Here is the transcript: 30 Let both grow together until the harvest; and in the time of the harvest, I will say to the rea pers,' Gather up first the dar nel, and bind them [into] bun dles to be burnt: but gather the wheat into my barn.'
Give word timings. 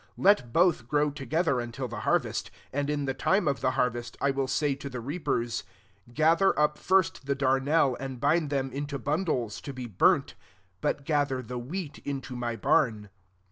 30 0.13 0.13
Let 0.23 0.51
both 0.51 0.87
grow 0.87 1.11
together 1.11 1.59
until 1.59 1.87
the 1.87 1.99
harvest; 1.99 2.49
and 2.73 2.89
in 2.89 3.05
the 3.05 3.13
time 3.13 3.47
of 3.47 3.61
the 3.61 3.69
harvest, 3.77 4.17
I 4.19 4.31
will 4.31 4.47
say 4.47 4.73
to 4.73 4.89
the 4.89 4.99
rea 4.99 5.19
pers,' 5.19 5.63
Gather 6.15 6.57
up 6.59 6.79
first 6.79 7.27
the 7.27 7.35
dar 7.35 7.59
nel, 7.59 7.93
and 7.99 8.19
bind 8.19 8.49
them 8.49 8.71
[into] 8.71 8.97
bun 8.97 9.25
dles 9.25 9.61
to 9.61 9.73
be 9.73 9.85
burnt: 9.85 10.33
but 10.81 11.05
gather 11.05 11.43
the 11.43 11.59
wheat 11.59 11.99
into 11.99 12.35
my 12.35 12.55
barn.' 12.55 13.09